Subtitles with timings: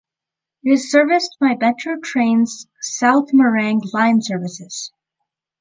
[0.63, 4.91] It is serviced by Metro Trains' South Morang line services.